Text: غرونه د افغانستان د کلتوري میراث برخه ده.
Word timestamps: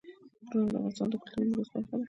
غرونه 0.47 0.65
د 0.71 0.75
افغانستان 0.77 1.07
د 1.09 1.13
کلتوري 1.21 1.45
میراث 1.49 1.69
برخه 1.73 1.91
ده. 1.97 1.97